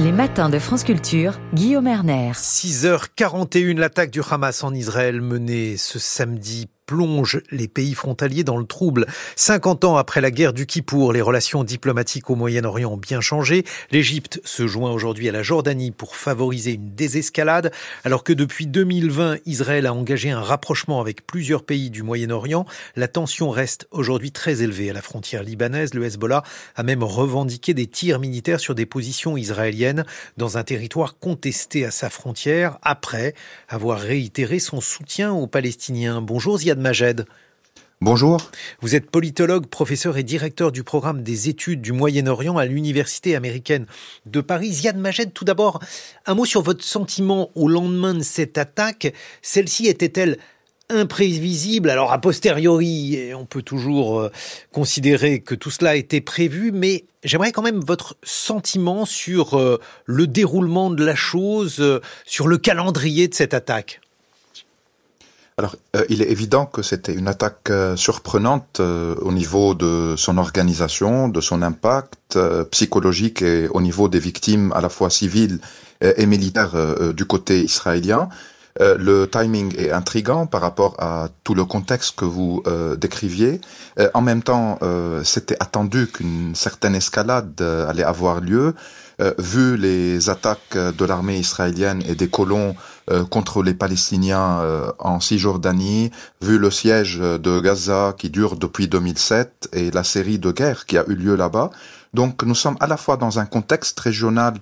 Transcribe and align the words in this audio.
Les 0.00 0.12
matins 0.12 0.48
de 0.48 0.60
France 0.60 0.84
Culture, 0.84 1.40
Guillaume 1.54 1.88
Erner. 1.88 2.30
6h41, 2.32 3.76
l'attaque 3.78 4.10
du 4.10 4.20
Hamas 4.30 4.62
en 4.62 4.72
Israël 4.72 5.20
menée 5.20 5.76
ce 5.76 5.98
samedi 5.98 6.68
plonge 6.88 7.42
les 7.50 7.68
pays 7.68 7.94
frontaliers 7.94 8.44
dans 8.44 8.56
le 8.56 8.64
trouble. 8.64 9.06
50 9.36 9.84
ans 9.84 9.96
après 9.98 10.22
la 10.22 10.30
guerre 10.30 10.54
du 10.54 10.64
Kippour, 10.64 11.12
les 11.12 11.20
relations 11.20 11.62
diplomatiques 11.62 12.30
au 12.30 12.34
Moyen-Orient 12.34 12.94
ont 12.94 12.96
bien 12.96 13.20
changé. 13.20 13.64
L'Égypte 13.90 14.40
se 14.42 14.66
joint 14.66 14.90
aujourd'hui 14.90 15.28
à 15.28 15.32
la 15.32 15.42
Jordanie 15.42 15.90
pour 15.90 16.16
favoriser 16.16 16.72
une 16.72 16.94
désescalade, 16.94 17.72
alors 18.04 18.24
que 18.24 18.32
depuis 18.32 18.66
2020, 18.66 19.36
Israël 19.44 19.84
a 19.84 19.92
engagé 19.92 20.30
un 20.30 20.40
rapprochement 20.40 21.02
avec 21.02 21.26
plusieurs 21.26 21.62
pays 21.62 21.90
du 21.90 22.02
Moyen-Orient. 22.02 22.64
La 22.96 23.06
tension 23.06 23.50
reste 23.50 23.86
aujourd'hui 23.90 24.32
très 24.32 24.62
élevée 24.62 24.88
à 24.88 24.94
la 24.94 25.02
frontière 25.02 25.42
libanaise. 25.42 25.92
Le 25.92 26.04
Hezbollah 26.04 26.42
a 26.74 26.82
même 26.82 27.02
revendiqué 27.02 27.74
des 27.74 27.86
tirs 27.86 28.18
militaires 28.18 28.60
sur 28.60 28.74
des 28.74 28.86
positions 28.86 29.36
israéliennes 29.36 30.06
dans 30.38 30.56
un 30.56 30.64
territoire 30.64 31.18
contesté 31.18 31.84
à 31.84 31.90
sa 31.90 32.08
frontière 32.08 32.78
après 32.80 33.34
avoir 33.68 34.00
réitéré 34.00 34.58
son 34.58 34.80
soutien 34.80 35.34
aux 35.34 35.46
Palestiniens. 35.46 36.22
Bonjour 36.22 36.56
Majed. 36.78 37.26
Bonjour. 38.00 38.38
Vous 38.80 38.94
êtes 38.94 39.10
politologue, 39.10 39.66
professeur 39.66 40.16
et 40.16 40.22
directeur 40.22 40.70
du 40.70 40.84
programme 40.84 41.24
des 41.24 41.48
études 41.48 41.80
du 41.80 41.92
Moyen-Orient 41.92 42.56
à 42.56 42.64
l'Université 42.64 43.34
américaine 43.34 43.86
de 44.24 44.40
Paris. 44.40 44.72
Ziad 44.72 44.96
Majed, 44.96 45.32
tout 45.34 45.44
d'abord, 45.44 45.80
un 46.24 46.34
mot 46.34 46.44
sur 46.44 46.62
votre 46.62 46.84
sentiment 46.84 47.50
au 47.56 47.68
lendemain 47.68 48.14
de 48.14 48.22
cette 48.22 48.56
attaque. 48.56 49.12
Celle-ci 49.42 49.88
était-elle 49.88 50.38
imprévisible? 50.90 51.90
Alors, 51.90 52.12
a 52.12 52.20
posteriori, 52.20 53.32
on 53.34 53.46
peut 53.46 53.62
toujours 53.62 54.20
euh, 54.20 54.30
considérer 54.72 55.40
que 55.40 55.56
tout 55.56 55.70
cela 55.70 55.96
été 55.96 56.20
prévu, 56.20 56.70
mais 56.70 57.04
j'aimerais 57.24 57.50
quand 57.50 57.62
même 57.62 57.80
votre 57.80 58.16
sentiment 58.22 59.06
sur 59.06 59.58
euh, 59.58 59.80
le 60.06 60.28
déroulement 60.28 60.90
de 60.90 61.04
la 61.04 61.16
chose, 61.16 61.80
euh, 61.80 62.00
sur 62.24 62.46
le 62.46 62.58
calendrier 62.58 63.26
de 63.26 63.34
cette 63.34 63.54
attaque. 63.54 64.00
Alors, 65.58 65.74
euh, 65.96 66.04
il 66.08 66.22
est 66.22 66.30
évident 66.30 66.66
que 66.66 66.82
c'était 66.82 67.12
une 67.12 67.26
attaque 67.26 67.70
euh, 67.70 67.96
surprenante 67.96 68.78
euh, 68.78 69.16
au 69.22 69.32
niveau 69.32 69.74
de 69.74 70.14
son 70.16 70.38
organisation, 70.38 71.28
de 71.28 71.40
son 71.40 71.62
impact 71.62 72.38
psychologique 72.70 73.42
et 73.42 73.66
au 73.68 73.80
niveau 73.80 74.08
des 74.08 74.20
victimes 74.20 74.72
à 74.72 74.80
la 74.80 74.88
fois 74.88 75.10
civiles 75.10 75.58
et 76.00 76.26
militaires 76.26 76.74
du 77.12 77.24
côté 77.24 77.62
israélien. 77.62 78.28
le 78.78 79.24
timing 79.26 79.74
est 79.76 79.90
intrigant 79.90 80.46
par 80.46 80.60
rapport 80.60 80.94
à 80.98 81.28
tout 81.42 81.54
le 81.54 81.64
contexte 81.64 82.14
que 82.16 82.24
vous 82.24 82.62
décriviez. 82.98 83.60
en 84.14 84.20
même 84.20 84.42
temps, 84.42 84.78
c'était 85.24 85.56
attendu 85.58 86.06
qu'une 86.06 86.54
certaine 86.54 86.94
escalade 86.94 87.60
allait 87.88 88.04
avoir 88.04 88.40
lieu. 88.40 88.74
Vu 89.38 89.76
les 89.76 90.28
attaques 90.28 90.76
de 90.76 91.04
l'armée 91.04 91.38
israélienne 91.38 92.02
et 92.06 92.14
des 92.14 92.28
colons 92.28 92.76
euh, 93.10 93.24
contre 93.24 93.62
les 93.62 93.74
Palestiniens 93.74 94.60
euh, 94.60 94.92
en 94.98 95.20
Cisjordanie, 95.20 96.10
vu 96.42 96.58
le 96.58 96.70
siège 96.70 97.18
de 97.18 97.60
Gaza 97.60 98.14
qui 98.16 98.30
dure 98.30 98.56
depuis 98.56 98.88
2007 98.88 99.70
et 99.72 99.90
la 99.90 100.04
série 100.04 100.38
de 100.38 100.50
guerres 100.50 100.86
qui 100.86 100.98
a 100.98 101.04
eu 101.06 101.14
lieu 101.14 101.36
là-bas. 101.36 101.70
Donc 102.14 102.42
nous 102.42 102.54
sommes 102.54 102.76
à 102.80 102.86
la 102.86 102.96
fois 102.96 103.16
dans 103.16 103.38
un 103.38 103.46
contexte 103.46 103.98
régional 104.00 104.54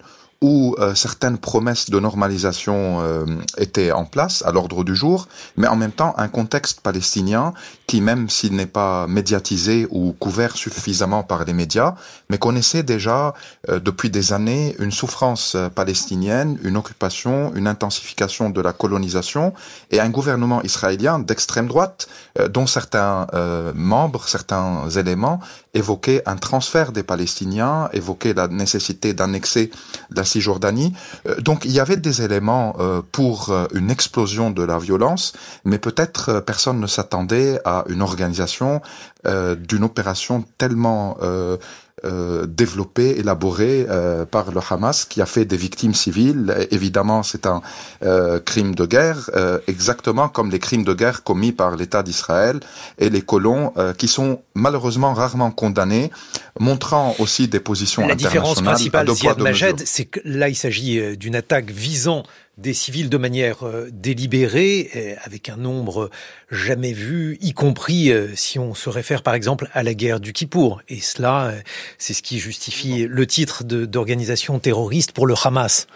où 0.46 0.76
euh, 0.78 0.94
certaines 0.94 1.38
promesses 1.38 1.90
de 1.90 1.98
normalisation 1.98 3.00
euh, 3.00 3.26
étaient 3.58 3.90
en 3.90 4.04
place 4.04 4.44
à 4.46 4.52
l'ordre 4.52 4.84
du 4.84 4.94
jour, 4.94 5.26
mais 5.56 5.66
en 5.66 5.74
même 5.74 5.90
temps 5.90 6.14
un 6.18 6.28
contexte 6.28 6.82
palestinien 6.82 7.52
qui, 7.88 8.00
même 8.00 8.30
s'il 8.30 8.54
n'est 8.54 8.72
pas 8.82 9.08
médiatisé 9.08 9.88
ou 9.90 10.12
couvert 10.12 10.56
suffisamment 10.56 11.24
par 11.24 11.44
les 11.44 11.52
médias, 11.52 11.96
mais 12.30 12.38
connaissait 12.38 12.84
déjà 12.84 13.34
euh, 13.68 13.80
depuis 13.80 14.08
des 14.08 14.32
années 14.32 14.76
une 14.78 14.92
souffrance 14.92 15.56
palestinienne, 15.74 16.60
une 16.62 16.76
occupation, 16.76 17.52
une 17.56 17.66
intensification 17.66 18.48
de 18.48 18.60
la 18.60 18.72
colonisation 18.72 19.52
et 19.90 19.98
un 19.98 20.10
gouvernement 20.10 20.62
israélien 20.62 21.18
d'extrême 21.18 21.66
droite 21.66 22.06
dont 22.50 22.66
certains 22.66 23.26
membres, 23.74 24.28
certains 24.28 24.88
éléments 24.90 25.40
évoquaient 25.74 26.22
un 26.26 26.36
transfert 26.36 26.92
des 26.92 27.02
Palestiniens, 27.02 27.88
évoquaient 27.92 28.34
la 28.34 28.48
nécessité 28.48 29.12
d'annexer 29.12 29.70
la 30.10 30.24
Euh, 31.26 31.40
donc 31.40 31.64
il 31.64 31.72
y 31.72 31.80
avait 31.80 31.96
des 31.96 32.22
éléments 32.22 32.76
euh, 32.78 33.02
pour 33.12 33.50
euh, 33.50 33.66
une 33.74 33.90
explosion 33.90 34.50
de 34.50 34.62
la 34.62 34.78
violence, 34.78 35.32
mais 35.64 35.78
peut-être 35.78 36.40
personne 36.40 36.80
ne 36.80 36.86
s'attendait 36.86 37.60
à 37.64 37.84
une 37.88 38.02
organisation 38.02 38.80
d'une 39.24 39.82
opération 39.82 40.44
tellement 40.56 41.16
euh, 42.06 42.46
développé, 42.46 43.18
élaboré 43.18 43.86
euh, 43.88 44.24
par 44.24 44.52
le 44.52 44.60
Hamas, 44.70 45.04
qui 45.04 45.20
a 45.20 45.26
fait 45.26 45.44
des 45.44 45.56
victimes 45.56 45.94
civiles. 45.94 46.54
Évidemment, 46.70 47.22
c'est 47.22 47.46
un 47.46 47.62
euh, 48.04 48.38
crime 48.38 48.74
de 48.74 48.86
guerre, 48.86 49.30
exactement 49.66 50.28
comme 50.28 50.50
les 50.50 50.58
crimes 50.58 50.84
de 50.84 50.94
guerre 50.94 51.22
commis 51.22 51.52
par 51.52 51.76
l'État 51.76 52.02
d'Israël 52.02 52.60
et 52.98 53.10
les 53.10 53.22
colons, 53.22 53.72
qui 53.98 54.08
sont 54.08 54.40
malheureusement 54.54 55.12
rarement 55.14 55.50
condamnés, 55.50 56.10
montrant 56.58 57.14
aussi 57.18 57.48
des 57.48 57.60
positions 57.60 58.02
La 58.06 58.14
internationales. 58.14 58.42
différence 58.42 58.62
principale, 58.62 59.10
Ziad 59.10 59.38
Majed, 59.38 59.82
c'est 59.84 60.04
que 60.04 60.20
là, 60.24 60.48
il 60.48 60.56
s'agit 60.56 61.16
d'une 61.16 61.34
attaque 61.36 61.70
visant 61.70 62.22
des 62.56 62.72
civils 62.72 63.10
de 63.10 63.18
manière 63.18 63.66
euh, 63.66 63.88
délibérée, 63.92 65.18
avec 65.22 65.50
un 65.50 65.56
nombre 65.56 66.10
jamais 66.50 66.92
vu, 66.92 67.36
y 67.42 67.52
compris 67.52 68.10
euh, 68.10 68.34
si 68.34 68.58
on 68.58 68.74
se 68.74 68.88
réfère 68.88 69.22
par 69.22 69.34
exemple 69.34 69.68
à 69.74 69.82
la 69.82 69.92
guerre 69.92 70.20
du 70.20 70.32
Kippour. 70.32 70.80
Et 70.88 71.00
cela, 71.00 71.46
euh, 71.46 71.60
c'est 71.98 72.14
ce 72.14 72.22
qui 72.22 72.38
justifie 72.38 73.06
le 73.06 73.26
titre 73.26 73.62
d'organisation 73.64 74.58
terroriste 74.58 75.12
pour 75.12 75.26
le 75.26 75.34
Hamas. 75.44 75.86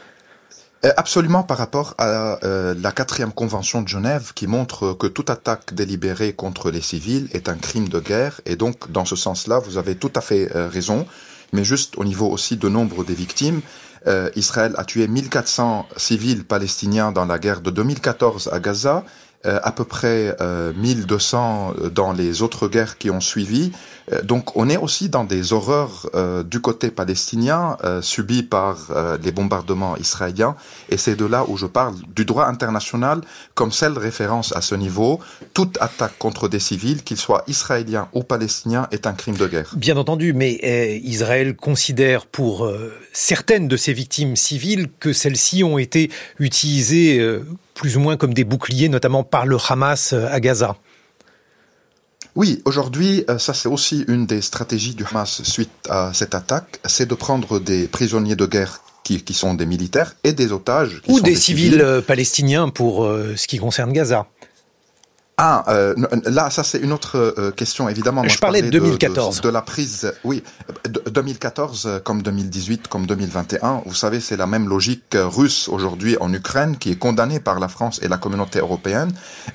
Absolument 0.96 1.42
par 1.42 1.58
rapport 1.58 1.94
à 1.98 2.38
la 2.42 2.92
quatrième 2.92 3.32
convention 3.32 3.82
de 3.82 3.88
Genève 3.88 4.32
qui 4.34 4.46
montre 4.46 4.94
que 4.94 5.06
toute 5.06 5.28
attaque 5.28 5.74
délibérée 5.74 6.32
contre 6.32 6.70
les 6.70 6.80
civils 6.80 7.28
est 7.34 7.50
un 7.50 7.56
crime 7.56 7.90
de 7.90 8.00
guerre 8.00 8.40
et 8.46 8.56
donc 8.56 8.90
dans 8.90 9.04
ce 9.04 9.14
sens-là 9.14 9.58
vous 9.58 9.76
avez 9.76 9.94
tout 9.94 10.10
à 10.16 10.22
fait 10.22 10.48
raison 10.50 11.06
mais 11.52 11.64
juste 11.64 11.98
au 11.98 12.04
niveau 12.04 12.28
aussi 12.28 12.56
de 12.56 12.68
nombre 12.68 13.04
des 13.04 13.14
victimes 13.14 13.60
euh, 14.06 14.30
Israël 14.34 14.74
a 14.76 14.84
tué 14.84 15.06
1400 15.08 15.86
civils 15.96 16.44
palestiniens 16.44 17.12
dans 17.12 17.26
la 17.26 17.38
guerre 17.38 17.60
de 17.60 17.70
2014 17.70 18.48
à 18.52 18.58
Gaza, 18.58 19.04
euh, 19.46 19.60
à 19.62 19.72
peu 19.72 19.84
près 19.84 20.36
1200 20.76 21.74
euh, 21.78 21.90
dans 21.90 22.12
les 22.12 22.42
autres 22.42 22.68
guerres 22.68 22.98
qui 22.98 23.10
ont 23.10 23.20
suivi. 23.20 23.72
Donc 24.24 24.56
on 24.56 24.68
est 24.68 24.76
aussi 24.76 25.08
dans 25.08 25.24
des 25.24 25.52
horreurs 25.52 26.10
du 26.44 26.60
côté 26.60 26.90
palestinien 26.90 27.76
subies 28.02 28.42
par 28.42 28.88
les 29.22 29.32
bombardements 29.32 29.96
israéliens. 29.96 30.56
Et 30.88 30.96
c'est 30.96 31.16
de 31.16 31.24
là 31.24 31.44
où 31.48 31.56
je 31.56 31.66
parle 31.66 31.94
du 32.14 32.24
droit 32.24 32.46
international 32.46 33.20
comme 33.54 33.72
seule 33.72 33.96
référence 33.98 34.54
à 34.56 34.60
ce 34.60 34.74
niveau. 34.74 35.20
Toute 35.54 35.78
attaque 35.80 36.18
contre 36.18 36.48
des 36.48 36.60
civils, 36.60 37.02
qu'ils 37.02 37.16
soient 37.16 37.44
israéliens 37.46 38.08
ou 38.12 38.22
palestiniens, 38.22 38.88
est 38.90 39.06
un 39.06 39.12
crime 39.12 39.36
de 39.36 39.46
guerre. 39.46 39.72
Bien 39.76 39.96
entendu, 39.96 40.32
mais 40.32 40.58
Israël 41.04 41.54
considère 41.56 42.26
pour 42.26 42.70
certaines 43.12 43.68
de 43.68 43.76
ces 43.76 43.92
victimes 43.92 44.36
civiles 44.36 44.88
que 44.98 45.12
celles-ci 45.12 45.62
ont 45.64 45.78
été 45.78 46.10
utilisées 46.38 47.40
plus 47.80 47.96
ou 47.96 48.00
moins 48.00 48.18
comme 48.18 48.34
des 48.34 48.44
boucliers, 48.44 48.90
notamment 48.90 49.24
par 49.24 49.46
le 49.46 49.56
Hamas 49.68 50.12
euh, 50.12 50.26
à 50.30 50.38
Gaza. 50.38 50.76
Oui, 52.40 52.62
aujourd'hui, 52.64 53.22
euh, 53.28 53.36
ça 53.36 53.52
c'est 53.52 53.68
aussi 53.68 54.02
une 54.08 54.24
des 54.24 54.40
stratégies 54.40 54.94
du 54.94 55.04
Hamas 55.04 55.42
suite 55.42 55.68
à 55.90 56.12
cette 56.14 56.34
attaque, 56.34 56.80
c'est 56.86 57.04
de 57.04 57.14
prendre 57.14 57.60
des 57.60 57.86
prisonniers 57.86 58.34
de 58.34 58.46
guerre 58.46 58.80
qui, 59.04 59.34
sont 59.34 59.52
des 59.52 59.66
militaires 59.66 60.14
et 60.24 60.32
des 60.32 60.50
otages. 60.50 61.02
Ou 61.06 61.20
des, 61.20 61.34
civils, 61.34 61.82
euh, 61.82 62.00
palestiniens 62.00 62.70
pour 62.70 63.04
ce 63.36 63.46
qui 63.46 63.58
concerne 63.58 63.92
Gaza. 63.92 64.26
Ah, 65.42 65.64
euh, 65.68 65.94
là, 66.26 66.50
ça 66.50 66.62
c'est 66.62 66.76
une 66.76 66.92
autre 66.92 67.16
euh, 67.16 67.50
question 67.50 67.88
évidemment. 67.88 68.28
je, 68.28 68.38
parlais 68.38 68.60
de 68.60 68.68
2014. 68.68 69.40
De, 69.40 69.48
la 69.48 69.62
prise, 69.62 70.12
oui, 70.22 70.42
2014 71.10 71.86
euh, 71.86 71.98
comme 71.98 72.22
2018 72.22 72.88
comme 72.88 73.06
2021. 73.06 73.82
Vous 73.86 73.94
savez, 73.94 74.20
c'est 74.20 74.36
la 74.36 74.46
même 74.46 74.68
logique 74.68 75.14
russe 75.14 75.68
aujourd'hui 75.68 76.16
en 76.20 76.32
Ukraine 76.32 76.76
qui 76.76 76.90
est 76.90 76.96
condamnée 76.96 77.40
par 77.40 77.60
la 77.60 77.68
France 77.68 78.00
et 78.02 78.08
la 78.08 78.16
communauté 78.16 78.58
européenne. 78.58 79.12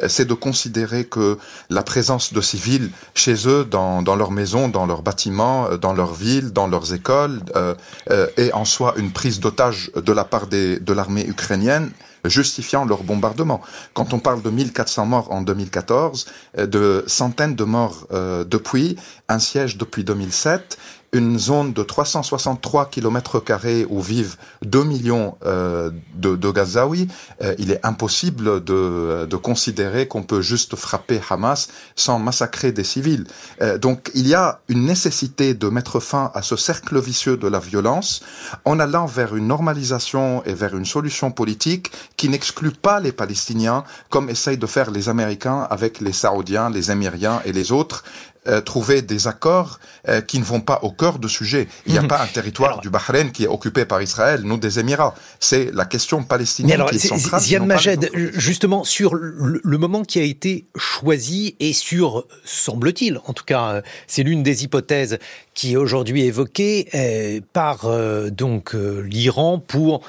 C'est 0.08 0.26
de 0.26 0.34
considérer 0.34 1.06
que 1.06 1.38
la 1.70 1.84
présence 1.84 2.34
de 2.34 2.42
civils 2.42 2.92
chez 3.14 3.48
eux, 3.48 3.66
dans, 3.66 4.02
dans 4.02 4.16
leurs 4.16 4.32
maisons, 4.32 4.68
dans 4.70 4.86
leurs 4.86 5.02
bâtiments, 5.02 5.78
dans 5.78 5.94
leurs 5.94 6.14
villes, 6.14 6.52
dans 6.52 6.68
leurs 6.68 6.94
écoles, 6.94 7.42
euh, 7.56 8.28
est 8.38 8.52
en 8.54 8.66
soi 8.66 8.94
une 8.98 9.12
prise 9.12 9.40
d'otage 9.40 9.92
de 9.96 10.12
la 10.12 10.24
part 10.24 10.48
des, 10.48 10.80
de 10.80 10.94
l'armée 10.94 11.26
ukrainienne 11.26 11.92
justifiant 12.30 12.86
leur 12.86 13.04
bombardement. 13.04 13.62
Quand 13.94 14.14
on 14.14 14.20
parle 14.20 14.42
de 14.42 14.50
1400 14.50 15.06
morts 15.06 15.32
en 15.32 15.42
2014, 15.42 16.26
euh, 16.58 16.68
de 16.68 17.04
centaines 17.08 17.56
de 17.56 17.64
morts 17.64 18.08
euh, 18.12 18.44
depuis, 18.44 18.98
un 19.30 19.40
siège 19.40 19.78
depuis 19.78 20.04
2007, 20.04 20.78
une 21.16 21.40
zone 21.40 21.72
de 21.72 21.82
363 21.82 22.88
km 22.88 23.40
carrés 23.40 23.86
où 23.90 24.02
vivent 24.02 24.36
2 24.64 24.84
millions 24.84 25.38
euh, 25.46 25.90
de, 26.14 26.36
de 26.36 26.52
Gazaouis, 26.52 27.08
euh, 27.42 27.56
il 27.58 27.72
est 27.72 27.80
impossible 27.86 28.64
de, 28.64 29.26
de 29.30 29.36
considérer 29.38 30.08
qu'on 30.10 30.24
peut 30.24 30.42
juste 30.42 30.76
frapper 30.76 31.22
Hamas 31.30 31.70
sans 31.96 32.20
massacrer 32.20 32.74
des 32.74 32.84
civils. 32.84 33.26
Euh, 33.62 33.78
donc 33.78 34.12
il 34.14 34.28
y 34.28 34.34
a 34.34 34.60
une 34.68 34.84
nécessité 34.84 35.54
de 35.54 35.70
mettre 35.70 36.02
fin 36.02 36.32
à 36.34 36.42
ce 36.42 36.58
cercle 36.58 37.00
vicieux 37.00 37.38
de 37.38 37.48
la 37.48 37.60
violence 37.60 38.22
en 38.66 38.78
allant 38.80 39.06
vers 39.06 39.38
une 39.38 39.48
normalisation 39.48 40.44
et 40.46 40.54
vers 40.54 40.76
une 40.76 40.86
solution 40.86 41.32
politique 41.32 41.92
qui 42.18 42.28
n'exclut 42.28 42.72
pas 42.72 43.00
les 43.00 43.14
Palestiniens 43.14 43.86
comme 44.10 44.30
essayent 44.30 44.58
de 44.58 44.68
faire 44.68 44.92
les 44.92 45.08
Américains 45.08 45.66
avec 45.70 46.02
les 46.02 46.14
Saoudiens, 46.14 46.70
les 46.70 46.92
Émiriens 46.92 47.42
et 47.46 47.54
les 47.54 47.72
autres 47.72 48.04
euh, 48.48 48.62
trouver 48.62 49.02
des 49.02 49.28
accords 49.28 49.80
euh, 50.08 50.22
qui 50.22 50.38
ne 50.38 50.44
vont 50.44 50.62
pas 50.62 50.80
au 50.84 50.92
cœur 50.92 51.18
du 51.18 51.28
sujet. 51.28 51.68
Il 51.88 51.94
n'y 51.94 51.98
a 51.98 52.04
mhm. 52.04 52.08
pas 52.08 52.22
un 52.22 52.28
territoire 52.28 52.80
du 52.80 52.92
Bahreïn 52.92 53.32
qui 53.32 53.46
est 53.46 53.48
occupé 53.48 53.86
par 53.86 54.04
Israël, 54.04 54.42
nous 54.44 54.58
des 54.58 54.80
Émirats. 54.80 55.16
C'est 55.40 55.72
la 55.74 55.86
question 55.86 56.24
palestinienne 56.24 56.86
qui 56.86 56.96
est 56.98 57.00
centrale. 57.00 57.42
Ziad 57.42 57.66
Majed, 57.66 58.12
justement, 58.34 58.84
sur 58.84 59.16
le, 59.16 59.78
moment 59.80 60.04
qui 60.04 60.20
a 60.20 60.24
été 60.24 60.66
choisi 60.78 61.56
et 61.60 61.74
sur, 61.74 62.28
semble-t-il, 62.44 63.20
en 63.26 63.34
tout 63.34 63.46
cas, 63.46 63.70
euh, 63.70 63.82
c'est 64.06 64.22
l'une 64.22 64.44
des 64.44 64.64
hypothèses 64.64 65.18
qui 65.56 65.74
est 65.74 65.78
aujourd'hui 65.78 66.24
évoquée 66.24 67.42
par 67.54 67.88
donc 68.32 68.74
l'Iran 68.74 69.58
pour 69.58 70.02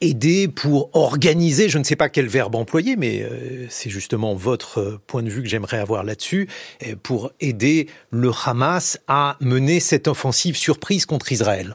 aider, 0.00 0.48
pour 0.48 0.90
organiser, 0.94 1.68
je 1.68 1.78
ne 1.78 1.84
sais 1.84 1.96
pas 1.96 2.08
quel 2.08 2.26
verbe 2.26 2.54
employer, 2.54 2.96
mais 2.96 3.22
euh, 3.22 3.66
c'est 3.68 3.90
justement 3.90 4.34
votre 4.34 4.80
euh, 4.80 5.00
point 5.06 5.22
de 5.22 5.30
vue 5.30 5.42
que 5.42 5.48
j'aimerais 5.48 5.78
avoir 5.78 6.04
là-dessus, 6.04 6.48
euh, 6.86 6.94
pour 7.02 7.32
aider 7.40 7.88
le 8.10 8.30
Hamas 8.44 8.98
à 9.08 9.36
mener 9.40 9.80
cette 9.80 10.06
offensive 10.06 10.56
surprise 10.56 11.04
contre 11.04 11.32
Israël. 11.32 11.74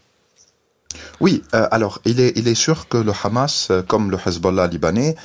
Oui, 1.19 1.41
alors 1.51 2.01
il 2.05 2.19
est, 2.19 2.33
il 2.35 2.47
est 2.47 2.55
sûr 2.55 2.87
que 2.87 2.97
le 2.97 3.11
Hamas, 3.23 3.71
comme 3.87 4.11
le 4.11 4.17
Hezbollah 4.23 4.67
libanais, 4.67 5.15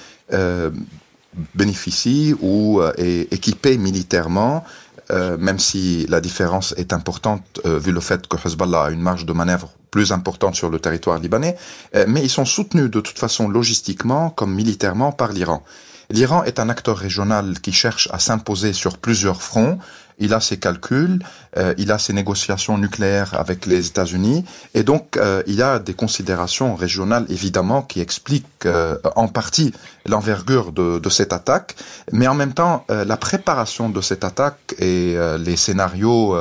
bénéficie 1.55 2.35
ou 2.41 2.81
est 2.97 3.31
équipé 3.35 3.77
militairement 3.77 4.65
même 5.11 5.59
si 5.59 6.07
la 6.09 6.21
différence 6.21 6.75
est 6.77 6.93
importante 6.93 7.61
vu 7.65 7.93
le 7.93 8.01
fait 8.01 8.27
que 8.27 8.37
Hezbollah 8.37 8.85
a 8.85 8.91
une 8.91 9.01
marge 9.01 9.25
de 9.25 9.33
manœuvre 9.33 9.71
plus 9.91 10.13
importante 10.13 10.55
sur 10.55 10.71
le 10.71 10.79
territoire 10.79 11.19
libanais, 11.19 11.57
euh, 11.95 12.05
mais 12.09 12.23
ils 12.23 12.31
sont 12.31 12.45
soutenus 12.45 12.91
de 12.91 13.01
toute 13.01 13.19
façon 13.19 13.49
logistiquement 13.49 14.31
comme 14.31 14.55
militairement 14.55 15.13
par 15.13 15.33
l'Iran. 15.33 15.63
L'Iran 16.11 16.45
est 16.45 16.59
un 16.59 16.69
acteur 16.69 16.97
régional 16.97 17.61
qui 17.61 17.73
cherche 17.73 18.09
à 18.13 18.19
s'imposer 18.19 18.73
sur 18.73 18.97
plusieurs 18.97 19.43
fronts, 19.43 19.79
il 20.19 20.35
a 20.35 20.41
ses 20.41 20.59
calculs, 20.59 21.21
euh, 21.57 21.75
il 21.79 21.93
a 21.93 21.99
ses 21.99 22.13
négociations 22.13 22.79
nucléaires 22.79 23.35
avec 23.39 23.67
les 23.67 23.87
États-Unis, 23.87 24.45
et 24.75 24.83
donc 24.83 25.17
euh, 25.17 25.43
il 25.47 25.55
y 25.55 25.63
a 25.63 25.79
des 25.79 25.95
considérations 25.95 26.75
régionales 26.75 27.27
évidemment 27.29 27.83
qui 27.83 28.01
expliquent 28.01 28.67
euh, 28.67 28.97
en 29.17 29.29
partie 29.29 29.73
l'envergure 30.07 30.73
de, 30.73 30.99
de, 30.99 31.11
cette 31.11 31.33
attaque, 31.33 31.77
mais 32.13 32.27
en 32.27 32.35
même 32.35 32.55
temps 32.55 32.87
la 32.89 33.17
préparation 33.19 33.91
de 33.91 34.01
cette 34.01 34.25
attaque 34.25 34.75
et 34.79 35.17
les 35.39 35.57
scénarios 35.57 36.35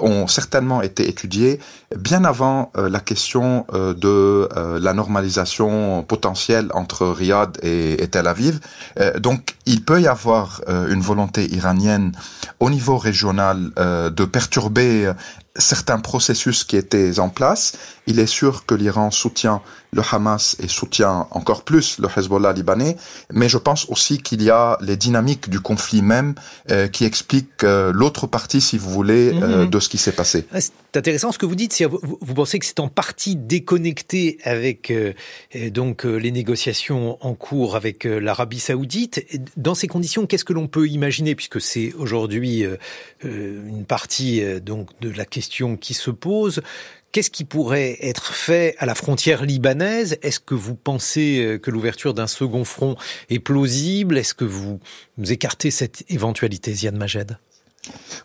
ont 0.00 0.26
certainement 0.26 0.82
été 0.82 1.08
étudiés 1.08 1.60
bien 1.96 2.24
avant 2.24 2.72
la 2.74 2.98
question 2.98 3.64
de 3.72 4.48
la 4.80 4.92
normalisation 4.92 6.02
potentielle 6.02 6.68
entre 6.74 7.06
Riyad 7.06 7.58
et, 7.62 8.02
et 8.02 8.08
Tel 8.08 8.26
Aviv. 8.26 8.58
donc 9.20 9.54
il 9.66 9.84
peut 9.84 10.00
y 10.00 10.08
avoir 10.08 10.62
une 10.88 11.00
volonté 11.00 11.46
iranienne 11.54 12.10
au 12.58 12.70
niveau 12.70 12.96
euh, 13.78 14.10
de 14.10 14.24
perturber 14.24 15.12
certains 15.58 15.98
processus 15.98 16.64
qui 16.64 16.76
étaient 16.76 17.18
en 17.18 17.28
place. 17.28 17.74
Il 18.06 18.18
est 18.18 18.26
sûr 18.26 18.66
que 18.66 18.74
l'Iran 18.74 19.10
soutient 19.10 19.62
le 19.92 20.02
Hamas 20.12 20.56
et 20.62 20.68
soutient 20.68 21.26
encore 21.30 21.62
plus 21.62 21.98
le 21.98 22.08
Hezbollah 22.14 22.52
libanais, 22.52 22.96
mais 23.32 23.48
je 23.48 23.58
pense 23.58 23.88
aussi 23.88 24.18
qu'il 24.18 24.42
y 24.42 24.50
a 24.50 24.78
les 24.80 24.96
dynamiques 24.96 25.48
du 25.48 25.60
conflit 25.60 26.02
même 26.02 26.34
euh, 26.70 26.86
qui 26.86 27.04
expliquent 27.04 27.64
euh, 27.64 27.92
l'autre 27.92 28.26
partie, 28.26 28.60
si 28.60 28.78
vous 28.78 28.90
voulez, 28.90 29.32
euh, 29.34 29.64
mhm. 29.64 29.70
de 29.70 29.80
ce 29.80 29.88
qui 29.88 29.98
s'est 29.98 30.12
passé. 30.12 30.46
Ah, 30.52 30.60
c'est 30.60 30.72
intéressant 30.94 31.32
ce 31.32 31.38
que 31.38 31.46
vous 31.46 31.54
dites. 31.54 31.82
Vous, 31.82 32.18
vous 32.20 32.34
pensez 32.34 32.58
que 32.58 32.66
c'est 32.66 32.80
en 32.80 32.88
partie 32.88 33.36
déconnecté 33.36 34.38
avec 34.44 34.92
donc 35.70 36.04
les 36.04 36.30
négociations 36.30 37.18
en 37.20 37.34
cours 37.34 37.76
avec 37.76 38.04
l'Arabie 38.04 38.60
Saoudite. 38.60 39.26
Dans 39.56 39.74
ces 39.74 39.88
conditions, 39.88 40.26
qu'est-ce 40.26 40.44
que 40.44 40.52
l'on 40.52 40.68
peut 40.68 40.88
imaginer, 40.88 41.34
puisque 41.34 41.60
c'est 41.60 41.92
aujourd'hui 41.94 42.64
une 43.22 43.84
partie 43.86 44.42
donc 44.60 44.88
de 45.00 45.10
la 45.10 45.24
question 45.26 45.45
qui 45.48 45.94
se 45.94 46.10
pose. 46.10 46.62
Qu'est-ce 47.16 47.30
qui 47.30 47.44
pourrait 47.44 47.96
être 48.02 48.34
fait 48.34 48.74
à 48.78 48.84
la 48.84 48.94
frontière 48.94 49.42
libanaise? 49.42 50.18
Est-ce 50.20 50.38
que 50.38 50.54
vous 50.54 50.74
pensez 50.74 51.38
euh, 51.38 51.58
que 51.58 51.70
l'ouverture 51.70 52.12
d'un 52.12 52.26
second 52.26 52.64
front 52.64 52.96
est 53.30 53.38
plausible? 53.38 54.18
Est-ce 54.18 54.34
que 54.34 54.44
vous, 54.44 54.80
écartez 55.26 55.70
cette 55.70 56.04
éventualité, 56.10 56.74
Ziad 56.74 56.94
Majed? 56.94 57.38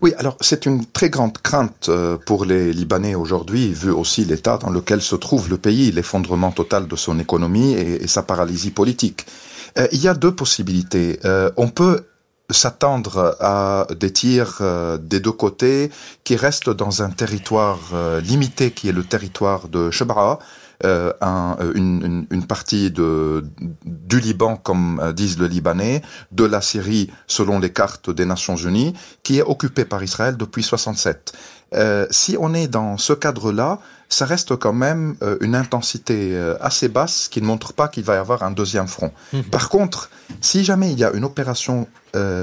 Oui, 0.01 0.13
alors 0.17 0.35
c'est 0.41 0.65
une 0.65 0.85
très 0.85 1.09
grande 1.09 1.37
crainte 1.37 1.87
euh, 1.87 2.17
pour 2.17 2.43
les 2.43 2.73
Libanais 2.73 3.15
aujourd'hui, 3.15 3.71
vu 3.71 3.91
aussi 3.91 4.25
l'état 4.25 4.57
dans 4.57 4.71
lequel 4.71 5.01
se 5.01 5.15
trouve 5.15 5.49
le 5.49 5.57
pays, 5.57 5.91
l'effondrement 5.91 6.51
total 6.51 6.87
de 6.87 6.95
son 6.97 7.17
économie 7.17 7.73
et, 7.73 8.07
sa 8.07 8.23
paralysie 8.23 8.71
politique. 8.71 9.25
Euh, 9.77 9.87
il 9.93 10.01
y 10.01 10.09
a 10.09 10.13
deux 10.13 10.35
possibilités. 10.35 11.17
on 11.55 11.69
peut 11.69 12.03
s'attendre 12.51 13.37
à 13.39 13.87
des 13.99 14.11
tirs 14.11 14.57
euh, 14.61 14.97
des 14.97 15.19
deux 15.19 15.31
côtés 15.31 15.91
qui 16.23 16.35
restent 16.35 16.69
dans 16.69 17.03
un 17.03 17.09
territoire 17.09 17.79
euh, 17.93 18.21
limité 18.21 18.71
qui 18.71 18.89
est 18.89 18.93
le 18.93 19.03
territoire 19.03 19.67
de 19.67 19.91
Shebra, 19.91 20.39
euh, 20.85 21.13
un, 21.21 21.57
une, 21.75 22.25
une, 22.29 22.45
partie 22.45 22.91
de, 22.91 23.45
du 23.85 24.19
Liban, 24.19 24.55
comme 24.57 25.13
disent 25.15 25.37
le 25.39 25.47
Libanais, 25.47 26.01
de 26.31 26.43
la 26.43 26.61
Syrie, 26.61 27.09
selon 27.27 27.59
les 27.59 27.71
cartes 27.71 28.09
des 28.09 28.25
Nations 28.25 28.55
Unies, 28.55 28.93
qui 29.23 29.39
est 29.39 29.43
occupée 29.43 29.85
par 29.85 30.03
Israël 30.03 30.37
depuis 30.37 30.63
67. 30.63 31.33
Euh, 31.73 32.05
si 32.11 32.35
on 32.39 32.53
est 32.53 32.67
dans 32.67 32.97
ce 32.97 33.13
cadre-là, 33.13 33.79
ça 34.09 34.25
reste 34.25 34.57
quand 34.57 34.73
même 34.73 35.15
euh, 35.23 35.37
une 35.39 35.55
intensité 35.55 36.31
euh, 36.33 36.57
assez 36.59 36.89
basse 36.89 37.29
qui 37.29 37.41
ne 37.41 37.47
montre 37.47 37.71
pas 37.71 37.87
qu'il 37.87 38.03
va 38.03 38.15
y 38.15 38.17
avoir 38.17 38.43
un 38.43 38.51
deuxième 38.51 38.87
front. 38.87 39.11
Mhm. 39.31 39.43
Par 39.43 39.69
contre, 39.69 40.09
si 40.41 40.65
jamais 40.65 40.91
il 40.91 40.99
y 40.99 41.05
a 41.05 41.11
une 41.11 41.25
opération 41.25 41.87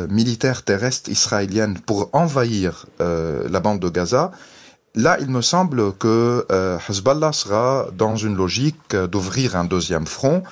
militaire 0.08 0.62
terrestre 0.62 1.10
israélienne 1.10 1.78
pour 1.78 2.08
envahir 2.14 2.86
la 3.00 3.60
bande 3.60 3.80
de 3.80 3.90
Gaza, 3.90 4.30
là, 4.94 5.18
il 5.20 5.28
me 5.28 5.42
semble 5.42 5.92
que 5.94 6.46
Hezbollah 6.88 7.32
sera 7.32 7.86
dans 7.92 8.16
une 8.16 8.36
logique 8.36 8.94
d'ouvrir 8.94 9.56
un 9.56 9.64
deuxième 9.64 10.06
front 10.06 10.42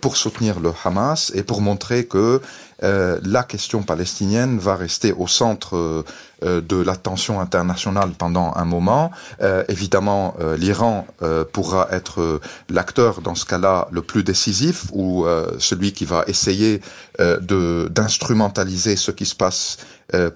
pour 0.00 0.16
soutenir 0.16 0.60
le 0.60 0.72
Hamas 0.84 1.32
et 1.34 1.42
pour 1.42 1.60
montrer 1.60 2.06
que 2.06 2.40
la 2.82 3.42
question 3.44 3.82
palestinienne 3.82 4.58
va 4.58 4.76
rester 4.76 5.12
au 5.12 5.26
centre 5.26 6.04
euh, 6.44 6.60
de 6.60 6.76
l'attention 6.76 7.40
internationale 7.40 8.10
pendant 8.18 8.52
un 8.56 8.64
moment. 8.64 9.10
Euh, 9.40 9.64
évidemment, 9.68 10.34
euh, 10.40 10.56
l'Iran 10.56 11.06
pourra 11.52 11.88
être 11.90 12.40
l'acteur 12.68 13.20
dans 13.20 13.34
ce 13.34 13.44
cas-là 13.44 13.88
le 13.90 14.02
plus 14.02 14.22
décisif 14.22 14.86
ou 14.92 15.26
celui 15.58 15.92
qui 15.92 16.04
va 16.04 16.24
essayer 16.26 16.80
de 17.18 17.88
d'instrumentaliser 17.90 18.96
ce 18.96 19.10
qui 19.10 19.26
se 19.26 19.34
passe 19.34 19.78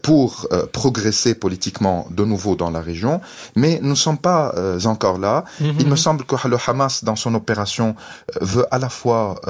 pour 0.02 0.49
progresser 0.73 1.35
politiquement 1.35 2.07
de 2.11 2.25
nouveau 2.25 2.57
dans 2.57 2.71
la 2.71 2.80
région. 2.80 3.21
Mais 3.54 3.80
nous 3.83 3.90
ne 3.90 3.95
sommes 3.95 4.18
pas 4.18 4.54
encore 4.85 5.18
là. 5.18 5.45
Mhm. 5.61 5.75
Il 5.80 5.88
me 5.88 5.97
semble 5.97 6.25
que 6.25 6.49
le 6.49 6.57
Hamas, 6.66 7.04
dans 7.04 7.16
son 7.16 7.35
opération, 7.35 7.95
veut 8.40 8.66
à 8.71 8.78
la 8.78 8.88
fois 8.88 9.40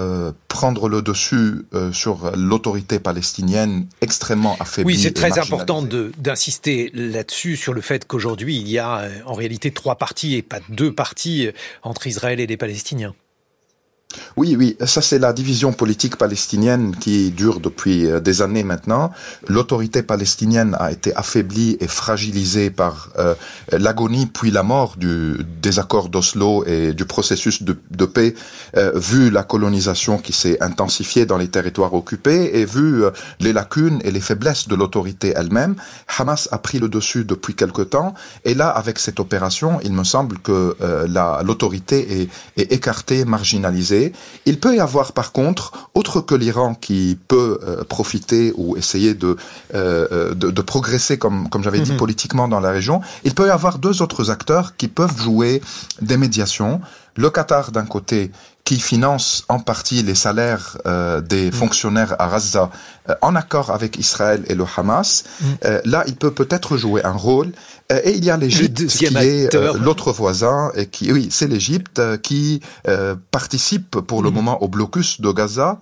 prendre 0.58 0.88
le 0.88 1.02
dessus 1.02 1.66
sur 1.92 2.32
l'autorité 2.36 2.98
palestinienne 2.98 3.86
extrêmement 4.00 4.56
affaiblie. 4.58 4.94
Oui, 4.94 4.98
c'est 4.98 5.12
très 5.12 5.38
important 5.38 5.82
d'insister 5.82 6.48
insister 6.48 6.90
là-dessus, 6.94 7.56
sur 7.56 7.74
le 7.74 7.80
fait 7.80 8.06
qu'aujourd'hui, 8.06 8.56
il 8.56 8.68
y 8.68 8.78
a 8.78 9.00
euh, 9.00 9.10
en 9.26 9.34
réalité 9.34 9.70
trois 9.70 9.96
parties 9.96 10.34
et 10.36 10.42
pas 10.42 10.60
deux 10.70 10.94
parties 10.94 11.46
euh, 11.46 11.52
entre 11.82 12.06
Israël 12.06 12.40
et 12.40 12.46
les 12.46 12.56
Palestiniens. 12.56 13.14
Oui, 14.38 14.56
oui, 14.58 14.76
ça 14.86 15.02
c'est 15.02 15.18
la 15.18 15.34
division 15.34 15.72
politique 15.72 16.16
palestinienne 16.16 16.96
qui 16.96 17.30
dure 17.30 17.60
depuis 17.60 18.06
euh, 18.06 18.20
des 18.20 18.40
années 18.40 18.62
maintenant. 18.62 19.12
L'autorité 19.48 20.02
palestinienne 20.02 20.74
a 20.80 20.90
été 20.90 21.14
affaiblie 21.14 21.76
et 21.80 21.88
fragilisée 21.88 22.70
par 22.70 23.10
euh, 23.18 23.34
l'agonie 23.70 24.24
puis 24.24 24.50
la 24.50 24.62
mort 24.62 24.94
du, 24.96 25.36
des 25.60 25.78
accords 25.78 26.08
d'Oslo 26.08 26.64
et 26.64 26.94
du 26.94 27.04
processus 27.04 27.62
de, 27.62 28.06
paix, 28.06 28.34
euh, 28.78 28.92
vu 28.94 29.28
la 29.28 29.42
colonisation 29.42 30.16
qui 30.16 30.32
s'est 30.32 30.62
intensifiée 30.62 31.26
dans 31.26 31.36
les 31.36 31.48
territoires 31.48 31.92
occupés 31.92 32.52
et 32.54 32.64
vu 32.64 33.02
les 33.40 33.52
lacunes 33.52 34.00
et 34.04 34.10
les 34.10 34.20
faiblesses 34.20 34.68
de 34.68 34.74
l'autorité 34.74 35.34
elle-même. 35.36 35.74
Hamas 36.16 36.48
a 36.50 36.58
pris 36.58 36.78
le 36.78 36.88
dessus 36.88 37.24
depuis 37.26 37.54
quelque 37.54 37.82
temps 37.82 38.14
et 38.46 38.54
là, 38.54 38.68
avec 38.70 38.98
cette 39.00 39.20
opération, 39.20 39.80
il 39.84 39.92
me 39.92 40.04
semble 40.04 40.38
que 40.38 40.76
l'autorité 41.44 42.30
est 42.56 42.72
écartée, 42.72 43.24
marginalisée 43.26 43.97
Il 44.46 44.58
peut 44.58 44.74
y 44.76 44.80
avoir 44.80 45.12
par 45.12 45.32
contre, 45.32 45.90
autre 45.94 46.20
que 46.20 46.34
l'Iran 46.34 46.74
qui 46.74 47.18
peut 47.28 47.58
euh, 47.62 47.84
profiter 47.84 48.52
ou 48.56 48.76
essayer 48.76 49.14
de, 49.14 49.36
euh, 49.74 50.34
de, 50.34 50.50
de, 50.50 50.62
progresser, 50.62 51.18
comme, 51.18 51.48
comme 51.48 51.62
j'avais 51.62 51.80
dit, 51.80 51.92
mhm. 51.92 51.98
politiquement 51.98 52.48
dans 52.48 52.60
la 52.60 52.70
région, 52.70 53.00
il 53.24 53.34
peut 53.34 53.46
y 53.46 53.50
avoir 53.50 53.78
deux 53.78 54.02
autres 54.02 54.30
acteurs 54.30 54.76
qui 54.76 54.88
peuvent 54.88 55.18
jouer 55.20 55.62
des 56.00 56.16
médiations. 56.16 56.80
Le 57.16 57.30
Qatar 57.30 57.72
d'un 57.72 57.86
côté 57.86 58.30
qui 58.68 58.80
finance 58.80 59.44
en 59.48 59.60
partie 59.60 60.02
les 60.02 60.14
salaires 60.14 60.76
euh, 60.84 61.22
des 61.22 61.48
mm. 61.48 61.52
fonctionnaires 61.52 62.14
à 62.18 62.28
Gaza 62.28 62.68
euh, 63.08 63.14
en 63.22 63.34
accord 63.34 63.70
avec 63.70 63.96
Israël 63.96 64.44
et 64.46 64.54
le 64.54 64.66
Hamas. 64.76 65.24
Mm. 65.24 65.44
Euh, 65.64 65.80
là, 65.86 66.04
il 66.06 66.16
peut 66.16 66.32
peut-être 66.32 66.76
jouer 66.76 67.02
un 67.02 67.16
rôle. 67.28 67.52
et 67.88 68.12
il 68.18 68.22
y 68.22 68.30
a 68.30 68.36
l'Égypte 68.36 68.86
qui 68.88 69.06
est 69.06 69.54
l'autre 69.86 70.12
voisin 70.12 70.70
et 70.74 70.84
qui, 70.84 71.10
oui, 71.10 71.28
c'est 71.30 71.46
l'Égypte 71.46 72.02
qui 72.20 72.60
participe 73.30 73.92
pour 74.10 74.22
le 74.22 74.30
mm. 74.30 74.34
moment 74.34 74.62
au 74.62 74.68
blocus 74.68 75.22
de 75.22 75.30
Gaza, 75.32 75.78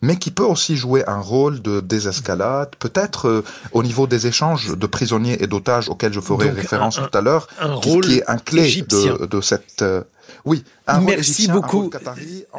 mais 0.00 0.16
qui 0.16 0.30
peut 0.30 0.48
aussi 0.54 0.74
jouer 0.78 1.02
un 1.06 1.20
rôle 1.20 1.60
de 1.60 1.80
désescalade, 1.80 2.70
peut-être 2.78 3.44
au 3.72 3.82
niveau 3.82 4.06
des 4.06 4.26
échanges 4.26 4.78
de 4.78 4.86
prisonniers 4.86 5.42
et 5.42 5.46
d'otages 5.46 5.90
auxquels 5.90 6.14
je 6.14 6.20
ferai 6.20 6.48
référence 6.48 6.96
tout 6.96 7.18
à 7.18 7.20
l'heure, 7.20 7.48
qui, 7.82 8.00
qui, 8.00 8.14
est 8.14 8.30
un 8.30 8.38
clé 8.38 8.80
de, 8.88 9.26
de 9.26 9.40
cette 9.42 9.84
oui. 10.44 10.62
Merci 11.02 11.48
beaucoup, 11.48 11.90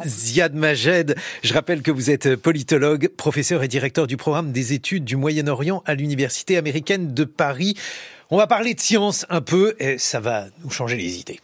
Ziad 0.06 0.54
Majed. 0.54 1.16
Je 1.42 1.54
rappelle 1.54 1.82
que 1.82 1.90
vous 1.90 2.10
êtes 2.10 2.36
politologue, 2.36 3.08
professeur 3.08 3.62
et 3.62 3.68
directeur 3.68 4.06
du 4.06 4.16
programme 4.16 4.52
des 4.52 4.72
études 4.72 5.04
du 5.04 5.16
Moyen-Orient 5.16 5.82
à 5.86 5.94
l'Université 5.94 6.56
américaine 6.56 7.14
de 7.14 7.24
Paris. 7.24 7.76
On 8.30 8.36
va 8.36 8.46
parler 8.46 8.74
de 8.74 8.80
science 8.80 9.24
un 9.28 9.40
peu 9.40 9.76
et 9.78 9.98
ça 9.98 10.18
va 10.20 10.46
nous 10.64 10.70
changer 10.70 10.96
les 10.96 11.20
idées. 11.20 11.40